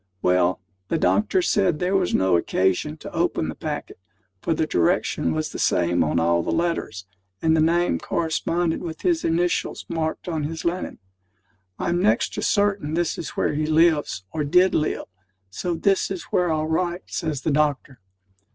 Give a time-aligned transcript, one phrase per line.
[0.23, 3.99] Well, the doctor said there was no occasion to open the packet,
[4.41, 7.05] for the direction was the same on all the letters,
[7.39, 10.97] and the name corresponded with his initials marked on his linen.
[11.77, 15.05] "I'm next to certain this is where he lives, or did live;
[15.51, 17.99] so this is where I'll write," says the doctor.